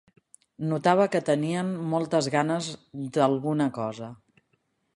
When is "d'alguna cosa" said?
3.19-4.09